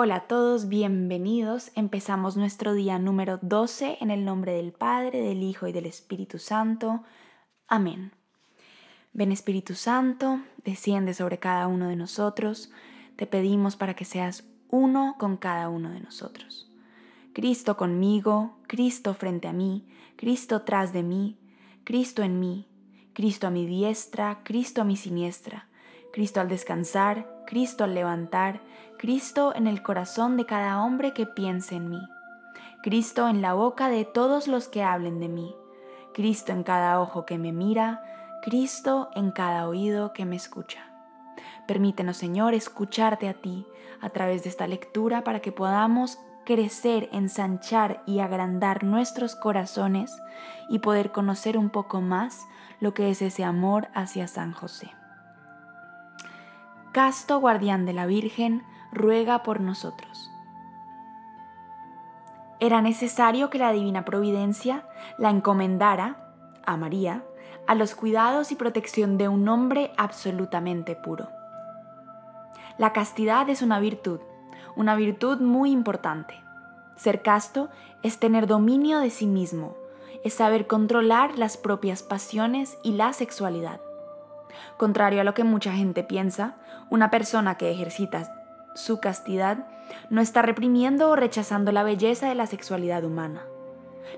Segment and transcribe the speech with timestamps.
[0.00, 1.72] Hola a todos, bienvenidos.
[1.74, 6.38] Empezamos nuestro día número 12 en el nombre del Padre, del Hijo y del Espíritu
[6.38, 7.02] Santo.
[7.66, 8.12] Amén.
[9.12, 12.70] Ven Espíritu Santo, desciende sobre cada uno de nosotros.
[13.16, 16.70] Te pedimos para que seas uno con cada uno de nosotros.
[17.32, 21.40] Cristo conmigo, Cristo frente a mí, Cristo tras de mí,
[21.82, 22.68] Cristo en mí,
[23.14, 25.66] Cristo a mi diestra, Cristo a mi siniestra,
[26.12, 28.60] Cristo al descansar, Cristo al levantar,
[28.98, 32.08] Cristo en el corazón de cada hombre que piense en mí,
[32.82, 35.54] Cristo en la boca de todos los que hablen de mí,
[36.12, 38.02] Cristo en cada ojo que me mira,
[38.42, 40.80] Cristo en cada oído que me escucha.
[41.68, 43.66] Permítenos, Señor, escucharte a ti
[44.00, 50.20] a través de esta lectura para que podamos crecer, ensanchar y agrandar nuestros corazones
[50.68, 52.48] y poder conocer un poco más
[52.80, 54.90] lo que es ese amor hacia San José.
[56.90, 60.30] Casto guardián de la Virgen, ruega por nosotros.
[62.60, 64.84] Era necesario que la divina providencia
[65.16, 66.16] la encomendara
[66.64, 67.22] a María
[67.68, 71.28] a los cuidados y protección de un hombre absolutamente puro.
[72.78, 74.20] La castidad es una virtud,
[74.74, 76.34] una virtud muy importante.
[76.96, 77.68] Ser casto
[78.02, 79.76] es tener dominio de sí mismo,
[80.24, 83.80] es saber controlar las propias pasiones y la sexualidad.
[84.78, 86.56] Contrario a lo que mucha gente piensa,
[86.88, 88.37] una persona que ejercita
[88.78, 89.66] su castidad
[90.08, 93.42] no está reprimiendo o rechazando la belleza de la sexualidad humana.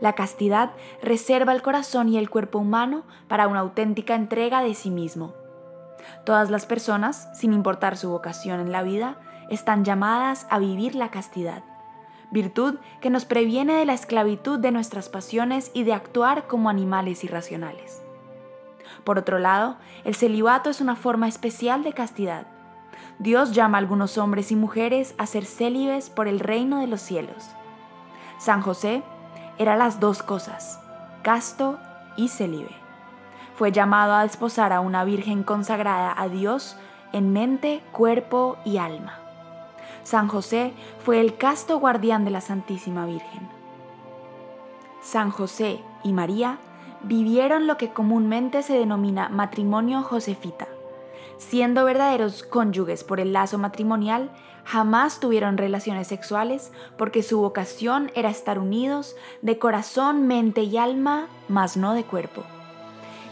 [0.00, 4.90] La castidad reserva el corazón y el cuerpo humano para una auténtica entrega de sí
[4.90, 5.32] mismo.
[6.24, 11.10] Todas las personas, sin importar su vocación en la vida, están llamadas a vivir la
[11.10, 11.62] castidad,
[12.32, 17.22] virtud que nos previene de la esclavitud de nuestras pasiones y de actuar como animales
[17.22, 18.02] irracionales.
[19.04, 22.57] Por otro lado, el celibato es una forma especial de castidad.
[23.18, 27.00] Dios llama a algunos hombres y mujeres a ser célibes por el reino de los
[27.00, 27.50] cielos.
[28.38, 29.02] San José
[29.58, 30.80] era las dos cosas,
[31.22, 31.78] casto
[32.16, 32.70] y célibe.
[33.56, 36.76] Fue llamado a desposar a una virgen consagrada a Dios
[37.12, 39.18] en mente, cuerpo y alma.
[40.04, 40.72] San José
[41.04, 43.48] fue el casto guardián de la Santísima Virgen.
[45.02, 46.58] San José y María
[47.02, 50.68] vivieron lo que comúnmente se denomina matrimonio josefita.
[51.38, 54.30] Siendo verdaderos cónyuges por el lazo matrimonial,
[54.64, 61.28] jamás tuvieron relaciones sexuales porque su vocación era estar unidos de corazón, mente y alma,
[61.48, 62.42] mas no de cuerpo.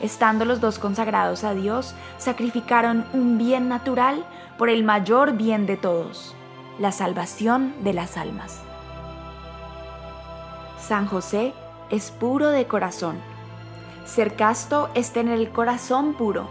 [0.00, 4.24] Estando los dos consagrados a Dios, sacrificaron un bien natural
[4.56, 6.34] por el mayor bien de todos,
[6.78, 8.60] la salvación de las almas.
[10.78, 11.52] San José
[11.90, 13.16] es puro de corazón
[14.06, 16.48] ser casto es tener el corazón puro.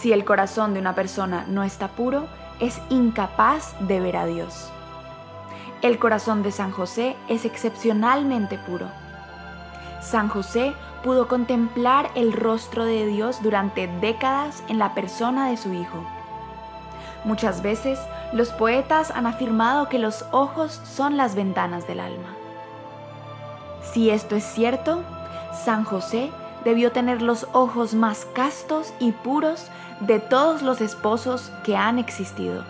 [0.00, 2.26] Si el corazón de una persona no está puro,
[2.58, 4.70] es incapaz de ver a Dios.
[5.82, 8.86] El corazón de San José es excepcionalmente puro.
[10.00, 10.72] San José
[11.04, 16.02] pudo contemplar el rostro de Dios durante décadas en la persona de su Hijo.
[17.24, 17.98] Muchas veces
[18.32, 22.34] los poetas han afirmado que los ojos son las ventanas del alma.
[23.82, 25.02] Si esto es cierto,
[25.52, 26.30] San José
[26.64, 29.68] debió tener los ojos más castos y puros
[30.00, 32.64] de todos los esposos que han existido.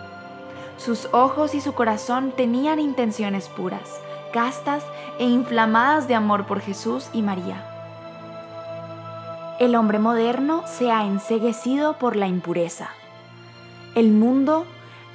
[0.77, 3.99] Sus ojos y su corazón tenían intenciones puras,
[4.33, 4.83] castas
[5.19, 7.67] e inflamadas de amor por Jesús y María.
[9.59, 12.89] El hombre moderno se ha enseguecido por la impureza.
[13.93, 14.65] El mundo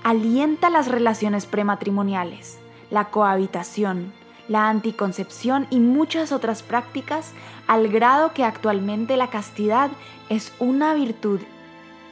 [0.04, 2.60] alienta las relaciones prematrimoniales,
[2.90, 4.12] la cohabitación,
[4.48, 7.32] la anticoncepción y muchas otras prácticas
[7.66, 9.90] al grado que actualmente la castidad
[10.28, 11.40] es una virtud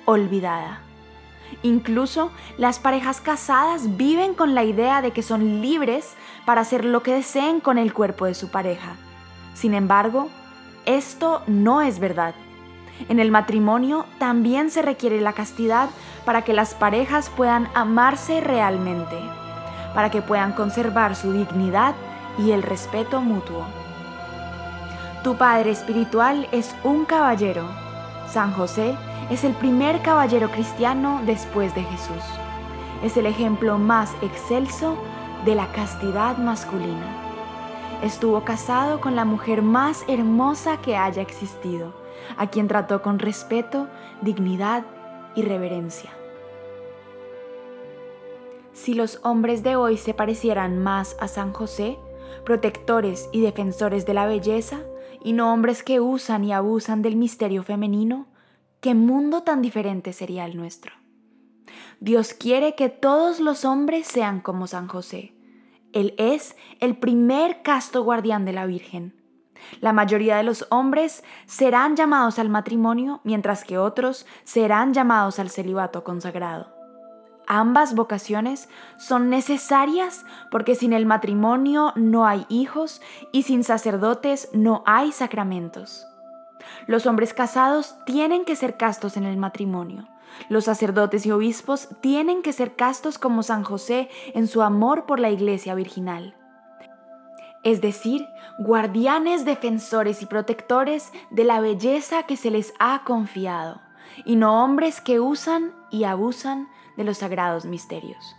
[0.05, 0.81] olvidada.
[1.63, 7.03] Incluso las parejas casadas viven con la idea de que son libres para hacer lo
[7.03, 8.97] que deseen con el cuerpo de su pareja.
[9.55, 10.29] Sin embargo,
[10.85, 12.35] esto no es verdad.
[13.09, 15.89] En el matrimonio también se requiere la castidad
[16.25, 19.17] para que las parejas puedan amarse realmente,
[19.95, 21.95] para que puedan conservar su dignidad
[22.39, 23.65] y el respeto mutuo.
[25.23, 27.65] Tu Padre Espiritual es un caballero.
[28.29, 28.95] San José
[29.31, 32.23] es el primer caballero cristiano después de Jesús.
[33.03, 34.97] Es el ejemplo más excelso
[35.45, 37.25] de la castidad masculina.
[38.03, 41.95] Estuvo casado con la mujer más hermosa que haya existido,
[42.37, 43.89] a quien trató con respeto,
[44.21, 44.85] dignidad
[45.35, 46.11] y reverencia.
[48.75, 51.99] Si los hombres de hoy se parecieran más a San José,
[52.45, 54.81] protectores y defensores de la belleza,
[55.23, 58.27] y no hombres que usan y abusan del misterio femenino,
[58.81, 60.93] ¿qué mundo tan diferente sería el nuestro?
[62.01, 65.35] Dios quiere que todos los hombres sean como San José.
[65.93, 69.15] Él es el primer casto guardián de la Virgen.
[69.81, 75.51] La mayoría de los hombres serán llamados al matrimonio, mientras que otros serán llamados al
[75.51, 76.74] celibato consagrado.
[77.47, 83.03] Ambas vocaciones son necesarias porque sin el matrimonio no hay hijos
[83.33, 86.07] y sin sacerdotes no hay sacramentos.
[86.87, 90.09] Los hombres casados tienen que ser castos en el matrimonio.
[90.49, 95.21] Los sacerdotes y obispos tienen que ser castos como San José en su amor por
[95.21, 96.35] la iglesia virginal.
[97.63, 98.27] Es decir,
[98.59, 103.81] guardianes, defensores y protectores de la belleza que se les ha confiado,
[104.25, 108.37] y no hombres que usan y abusan de los sagrados misterios.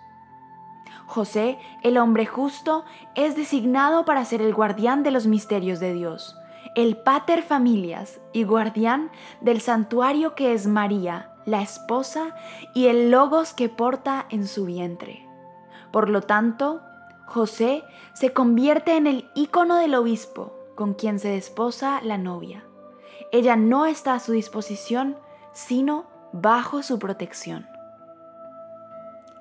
[1.05, 2.83] José, el hombre justo,
[3.15, 6.35] es designado para ser el guardián de los misterios de Dios,
[6.75, 9.11] el pater familias y guardián
[9.41, 12.35] del santuario que es María, la esposa,
[12.73, 15.27] y el logos que porta en su vientre.
[15.91, 16.81] Por lo tanto,
[17.27, 22.65] José se convierte en el ícono del obispo con quien se desposa la novia.
[23.31, 25.17] Ella no está a su disposición,
[25.53, 27.67] sino bajo su protección.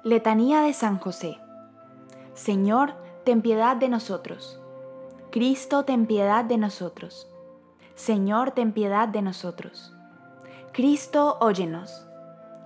[0.05, 1.39] Letanía de San José.
[2.35, 2.93] Señor,
[3.25, 4.61] ten piedad de nosotros.
[5.31, 7.27] Cristo, ten piedad de nosotros.
[7.95, 9.95] Señor, ten piedad de nosotros.
[10.75, 12.07] Cristo, óyenos.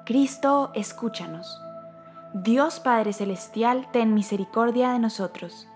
[0.04, 1.62] Cristo, escúchanos.
[2.34, 5.68] Dios Padre Celestial, ten misericordia de nosotros.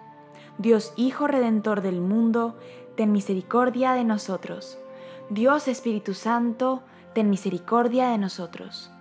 [0.58, 2.58] Dios Hijo Redentor del mundo,
[2.96, 4.78] ten misericordia de nosotros.
[5.30, 6.82] Dios Espíritu Santo,
[7.14, 8.91] ten misericordia de nosotros.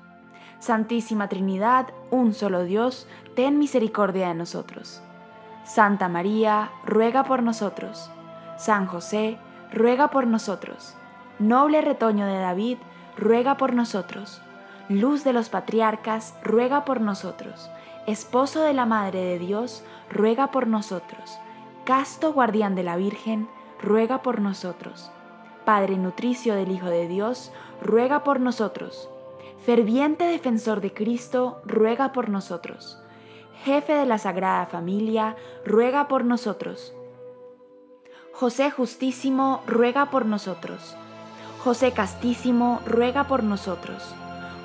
[0.62, 5.02] Santísima Trinidad, un solo Dios, ten misericordia de nosotros.
[5.64, 8.12] Santa María, ruega por nosotros.
[8.58, 9.40] San José,
[9.74, 10.96] ruega por nosotros.
[11.40, 12.78] Noble retoño de David,
[13.18, 14.40] ruega por nosotros.
[14.88, 17.72] Luz de los patriarcas, ruega por nosotros.
[18.06, 21.40] Esposo de la Madre de Dios, ruega por nosotros.
[21.86, 23.50] Casto guardián de la Virgen,
[23.82, 25.10] ruega por nosotros.
[25.66, 29.10] Padre nutricio del Hijo de Dios, ruega por nosotros
[29.66, 32.98] ferviente defensor de Cristo, ruega por nosotros.
[33.64, 35.36] Jefe de la Sagrada Familia,
[35.66, 36.94] ruega por nosotros.
[38.34, 40.96] José Justísimo, ruega por nosotros.
[41.64, 44.16] José Castísimo, ruega por nosotros.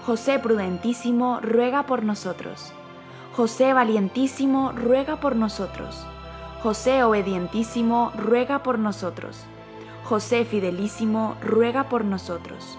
[0.06, 2.72] José Prudentísimo, ruega por nosotros.
[3.34, 6.06] José Valientísimo, ruega por nosotros.
[6.62, 9.44] José Obedientísimo, ruega por nosotros.
[10.04, 12.78] José Fidelísimo, ruega por nosotros.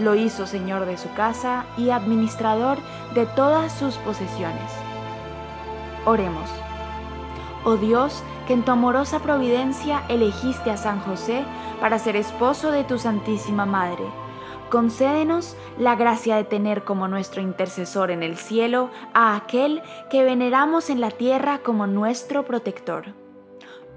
[0.00, 2.78] Lo hizo señor de su casa y administrador
[3.14, 4.72] de todas sus posesiones.
[6.06, 6.48] Oremos.
[7.64, 11.44] Oh Dios, que en tu amorosa providencia elegiste a San José
[11.80, 14.04] para ser esposo de tu Santísima Madre,
[14.70, 20.88] concédenos la gracia de tener como nuestro intercesor en el cielo a aquel que veneramos
[20.88, 23.14] en la tierra como nuestro protector.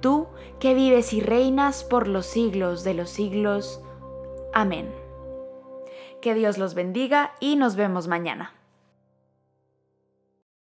[0.01, 0.27] Tú
[0.59, 3.79] que vives y reinas por los siglos de los siglos.
[4.53, 5.02] Amén.
[6.23, 8.53] Que Dios los bendiga y nos vemos mañana.